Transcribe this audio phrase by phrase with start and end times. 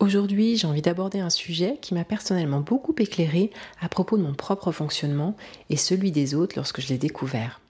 [0.00, 4.32] Aujourd'hui, j'ai envie d'aborder un sujet qui m'a personnellement beaucoup éclairé à propos de mon
[4.32, 5.36] propre fonctionnement
[5.70, 7.60] et celui des autres lorsque je l'ai découvert.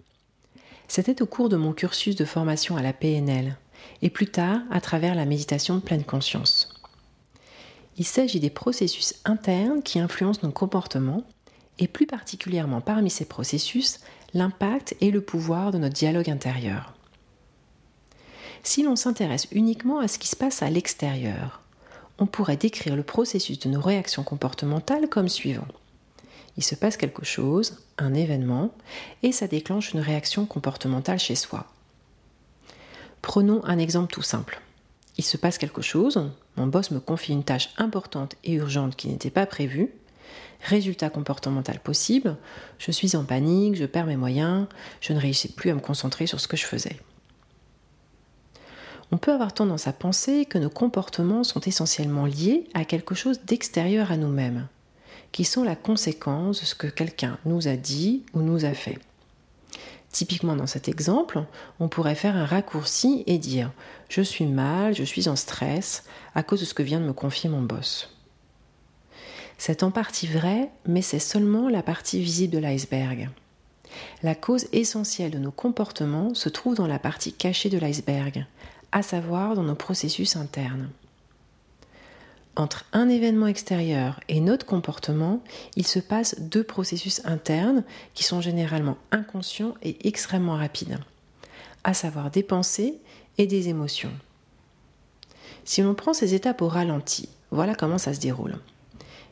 [0.89, 3.57] C'était au cours de mon cursus de formation à la PNL
[4.03, 6.75] et plus tard à travers la méditation de pleine conscience.
[7.97, 11.25] Il s'agit des processus internes qui influencent nos comportements
[11.79, 14.01] et plus particulièrement parmi ces processus,
[14.35, 16.95] l'impact et le pouvoir de notre dialogue intérieur.
[18.63, 21.63] Si l'on s'intéresse uniquement à ce qui se passe à l'extérieur,
[22.19, 25.69] on pourrait décrire le processus de nos réactions comportementales comme suivant.
[26.57, 28.73] Il se passe quelque chose, un événement,
[29.23, 31.67] et ça déclenche une réaction comportementale chez soi.
[33.23, 34.61] Prenons un exemple tout simple.
[35.17, 39.09] Il se passe quelque chose, mon boss me confie une tâche importante et urgente qui
[39.09, 39.91] n'était pas prévue.
[40.63, 42.37] Résultat comportemental possible,
[42.79, 44.67] je suis en panique, je perds mes moyens,
[45.01, 46.97] je ne réussis plus à me concentrer sur ce que je faisais
[49.11, 53.41] on peut avoir tendance à penser que nos comportements sont essentiellement liés à quelque chose
[53.45, 54.69] d'extérieur à nous-mêmes,
[55.33, 58.99] qui sont la conséquence de ce que quelqu'un nous a dit ou nous a fait.
[60.11, 61.45] Typiquement dans cet exemple,
[61.81, 63.69] on pourrait faire un raccourci et dire⁇
[64.09, 67.13] Je suis mal, je suis en stress à cause de ce que vient de me
[67.13, 68.11] confier mon boss⁇
[69.59, 73.29] C'est en partie vrai, mais c'est seulement la partie visible de l'iceberg.
[74.23, 78.47] La cause essentielle de nos comportements se trouve dans la partie cachée de l'iceberg,
[78.93, 80.91] à savoir dans nos processus internes.
[82.57, 85.41] Entre un événement extérieur et notre comportement,
[85.77, 90.99] il se passe deux processus internes qui sont généralement inconscients et extrêmement rapides,
[91.85, 92.99] à savoir des pensées
[93.39, 94.13] et des émotions.
[95.65, 98.59] Si l'on prend ces étapes au ralenti, voilà comment ça se déroule.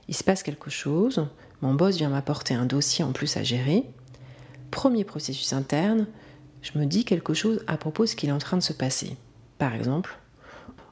[0.06, 1.26] Il se passe quelque chose,
[1.62, 3.84] mon boss vient m'apporter un dossier en plus à gérer.
[4.70, 6.06] Premier processus interne,
[6.62, 8.72] je me dis quelque chose à propos de ce qu'il est en train de se
[8.72, 9.16] passer.
[9.58, 10.18] Par exemple,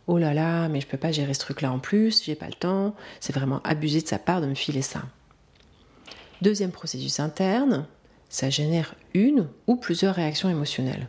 [0.06, 2.54] oh là là, mais je peux pas gérer ce truc-là en plus, j'ai pas le
[2.54, 5.02] temps, c'est vraiment abusé de sa part de me filer ça.
[6.42, 7.86] Deuxième processus interne,
[8.28, 11.08] ça génère une ou plusieurs réactions émotionnelles.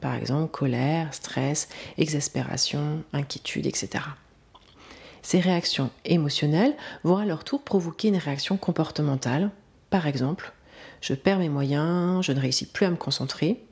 [0.00, 4.04] Par exemple, colère, stress, exaspération, inquiétude, etc.
[5.22, 9.50] Ces réactions émotionnelles vont à leur tour provoquer une réaction comportementale.
[9.90, 10.52] Par exemple,
[11.00, 13.65] je perds mes moyens, je ne réussis plus à me concentrer,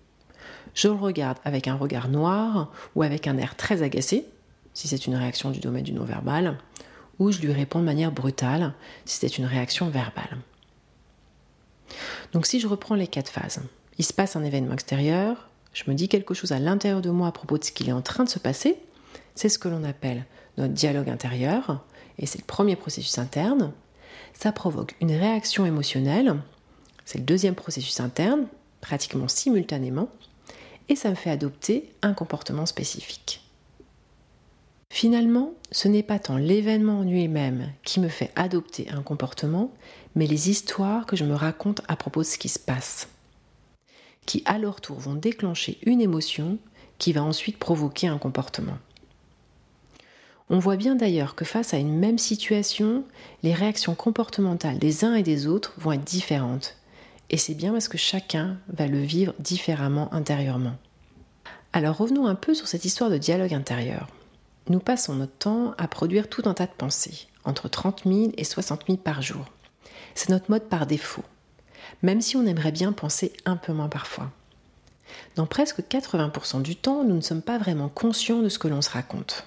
[0.75, 4.27] je le regarde avec un regard noir ou avec un air très agacé,
[4.75, 6.59] si c'est une réaction du domaine du non-verbal,
[7.19, 8.75] ou je lui réponds de manière brutale,
[9.05, 10.39] si c'est une réaction verbale.
[12.33, 13.61] Donc si je reprends les quatre phases,
[13.99, 17.29] il se passe un événement extérieur, je me dis quelque chose à l'intérieur de moi
[17.29, 18.77] à propos de ce qu'il est en train de se passer,
[19.35, 20.25] c'est ce que l'on appelle
[20.59, 21.85] notre dialogue intérieur,
[22.19, 23.73] et c'est le premier processus interne.
[24.33, 26.37] Ça provoque une réaction émotionnelle,
[27.05, 28.47] c'est le deuxième processus interne,
[28.81, 30.09] pratiquement simultanément,
[30.89, 33.43] et ça me fait adopter un comportement spécifique.
[34.91, 39.73] Finalement, ce n'est pas tant l'événement en lui-même qui me fait adopter un comportement,
[40.15, 43.09] mais les histoires que je me raconte à propos de ce qui se passe,
[44.25, 46.59] qui à leur tour vont déclencher une émotion
[46.99, 48.79] qui va ensuite provoquer un comportement.
[50.51, 53.05] On voit bien d'ailleurs que face à une même situation,
[53.43, 56.77] les réactions comportementales des uns et des autres vont être différentes
[57.31, 60.77] et c'est bien parce que chacun va le vivre différemment intérieurement.
[61.73, 64.09] Alors revenons un peu sur cette histoire de dialogue intérieur.
[64.69, 68.45] Nous passons notre temps à produire tout un tas de pensées, entre 30 000 et
[68.45, 69.45] 60 000 par jour.
[70.15, 71.25] C'est notre mode par défaut,
[72.03, 74.31] même si on aimerait bien penser un peu moins parfois.
[75.37, 78.83] Dans presque 80% du temps, nous ne sommes pas vraiment conscients de ce que l'on
[78.83, 79.47] se raconte.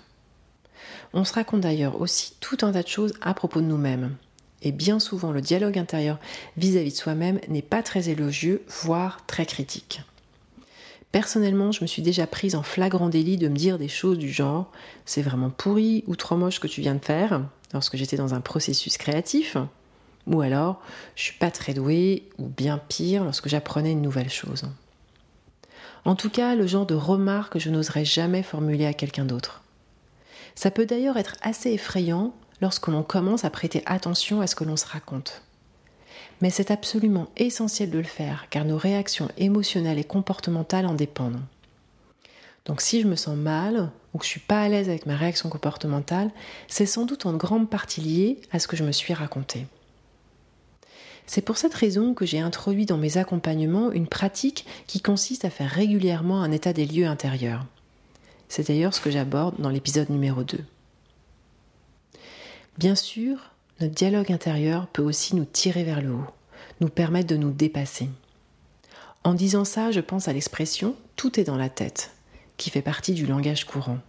[1.13, 4.15] On se raconte d'ailleurs aussi tout un tas de choses à propos de nous-mêmes,
[4.63, 6.19] et bien souvent, le dialogue intérieur
[6.57, 10.01] vis-à-vis de soi-même n'est pas très élogieux, voire très critique.
[11.11, 14.31] Personnellement, je me suis déjà prise en flagrant délit de me dire des choses du
[14.31, 14.71] genre
[15.05, 17.41] c'est vraiment pourri ou trop moche que tu viens de faire
[17.73, 19.57] lorsque j'étais dans un processus créatif,
[20.25, 20.81] ou alors
[21.15, 24.63] je suis pas très douée ou bien pire lorsque j'apprenais une nouvelle chose.
[26.03, 29.61] En tout cas, le genre de remarque que je n'oserais jamais formuler à quelqu'un d'autre.
[30.55, 34.63] Ça peut d'ailleurs être assez effrayant lorsque l'on commence à prêter attention à ce que
[34.63, 35.41] l'on se raconte.
[36.41, 41.41] Mais c'est absolument essentiel de le faire car nos réactions émotionnelles et comportementales en dépendent.
[42.65, 45.15] Donc si je me sens mal ou que je suis pas à l'aise avec ma
[45.15, 46.31] réaction comportementale,
[46.67, 49.65] c'est sans doute en grande partie lié à ce que je me suis raconté.
[51.25, 55.49] C'est pour cette raison que j'ai introduit dans mes accompagnements une pratique qui consiste à
[55.49, 57.65] faire régulièrement un état des lieux intérieurs.
[58.47, 60.57] C'est d'ailleurs ce que j'aborde dans l'épisode numéro 2.
[62.77, 66.27] Bien sûr, notre dialogue intérieur peut aussi nous tirer vers le haut,
[66.79, 68.09] nous permettre de nous dépasser.
[69.23, 72.11] En disant ça, je pense à l'expression tout est dans la tête,
[72.57, 73.99] qui fait partie du langage courant.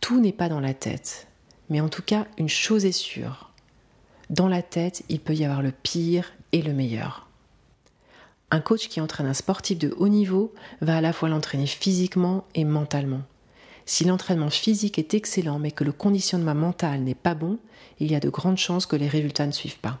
[0.00, 1.26] Tout n'est pas dans la tête,
[1.70, 3.50] mais en tout cas, une chose est sûre,
[4.30, 7.28] dans la tête, il peut y avoir le pire et le meilleur.
[8.50, 12.44] Un coach qui entraîne un sportif de haut niveau va à la fois l'entraîner physiquement
[12.54, 13.22] et mentalement.
[13.86, 17.58] Si l'entraînement physique est excellent mais que le conditionnement mental n'est pas bon,
[18.00, 19.98] il y a de grandes chances que les résultats ne suivent pas.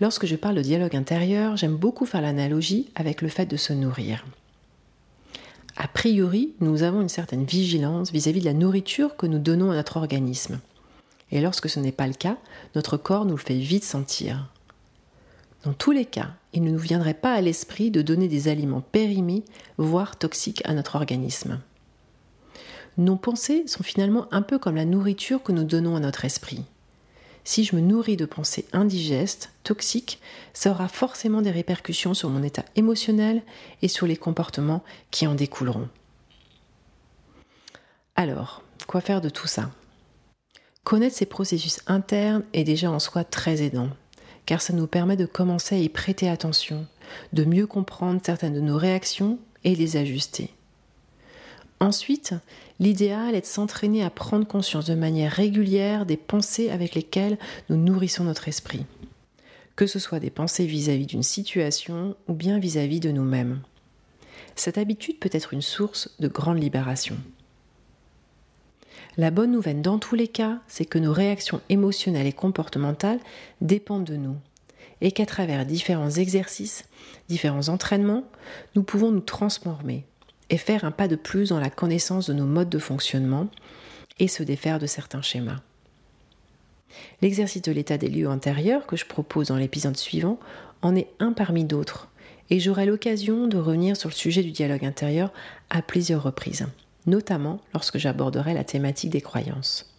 [0.00, 3.72] Lorsque je parle de dialogue intérieur, j'aime beaucoup faire l'analogie avec le fait de se
[3.72, 4.24] nourrir.
[5.76, 9.70] A priori, nous avons une certaine vigilance vis-à-vis -vis de la nourriture que nous donnons
[9.70, 10.60] à notre organisme.
[11.30, 12.36] Et lorsque ce n'est pas le cas,
[12.74, 14.48] notre corps nous le fait vite sentir.
[15.64, 18.80] Dans tous les cas, il ne nous viendrait pas à l'esprit de donner des aliments
[18.80, 19.44] périmés,
[19.76, 21.60] voire toxiques à notre organisme.
[22.98, 26.64] Nos pensées sont finalement un peu comme la nourriture que nous donnons à notre esprit.
[27.44, 30.20] Si je me nourris de pensées indigestes, toxiques,
[30.52, 33.42] ça aura forcément des répercussions sur mon état émotionnel
[33.82, 35.88] et sur les comportements qui en découleront.
[38.16, 39.70] Alors, quoi faire de tout ça?
[40.82, 43.90] Connaître ces processus internes est déjà en soi très aidant,
[44.44, 46.84] car ça nous permet de commencer à y prêter attention,
[47.32, 50.50] de mieux comprendre certaines de nos réactions et les ajuster.
[51.80, 52.34] Ensuite,
[52.80, 57.38] l'idéal est de s'entraîner à prendre conscience de manière régulière des pensées avec lesquelles
[57.68, 58.84] nous nourrissons notre esprit,
[59.76, 63.60] que ce soit des pensées vis-à-vis d'une situation ou bien vis à -vis de nous-mêmes.
[64.56, 67.16] Cette habitude peut être une source de grande libération.
[69.16, 73.20] La bonne nouvelle dans tous les cas, c'est que nos réactions émotionnelles et comportementales
[73.60, 74.36] dépendent de nous
[75.00, 76.84] et qu'à travers différents exercices,
[77.28, 78.24] différents entraînements,
[78.74, 80.04] nous pouvons nous transformer
[80.50, 83.48] et faire un pas de plus dans la connaissance de nos modes de fonctionnement
[84.18, 85.60] et se défaire de certains schémas.
[87.20, 90.38] L'exercice de l'état des lieux intérieurs que je propose dans l'épisode suivant
[90.82, 92.08] en est un parmi d'autres
[92.50, 95.32] et j'aurai l'occasion de revenir sur le sujet du dialogue intérieur
[95.70, 96.66] à plusieurs reprises
[97.08, 99.92] notamment lorsque j'aborderai la thématique des croyances.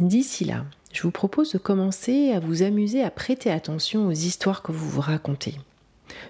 [0.00, 4.62] D'ici là, je vous propose de commencer à vous amuser à prêter attention aux histoires
[4.62, 5.54] que vous vous racontez,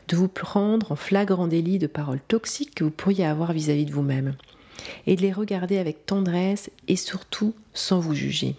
[0.08, 3.92] de vous prendre en flagrant délit de paroles toxiques que vous pourriez avoir vis-à-vis de
[3.92, 4.34] vous-même,
[5.06, 8.56] et de les regarder avec tendresse et surtout sans vous juger.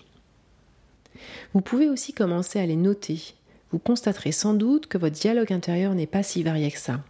[1.54, 3.34] Vous pouvez aussi commencer à les noter.
[3.72, 7.02] Vous constaterez sans doute que votre dialogue intérieur n'est pas si varié que ça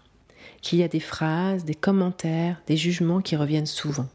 [0.65, 4.07] qu'il y a des phrases, des commentaires, des jugements qui reviennent souvent.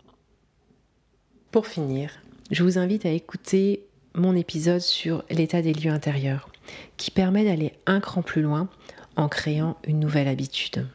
[1.53, 2.11] Pour finir,
[2.51, 3.85] je vous invite à écouter
[4.15, 6.49] mon épisode sur l'état des lieux intérieurs,
[6.97, 8.69] qui permet d'aller un cran plus loin
[9.17, 10.87] en créant une nouvelle habitude.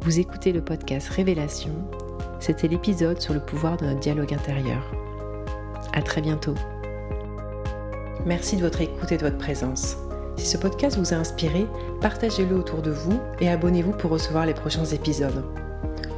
[0.00, 1.72] Vous écoutez le podcast Révélation,
[2.40, 4.92] c'était l'épisode sur le pouvoir de notre dialogue intérieur.
[5.92, 6.54] À très bientôt.
[8.26, 9.96] Merci de votre écoute et de votre présence.
[10.36, 11.66] Si ce podcast vous a inspiré,
[12.00, 15.44] partagez-le autour de vous et abonnez-vous pour recevoir les prochains épisodes.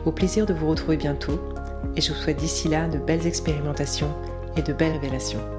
[0.05, 1.39] Au plaisir de vous retrouver bientôt
[1.95, 4.13] et je vous souhaite d'ici là de belles expérimentations
[4.57, 5.56] et de belles révélations.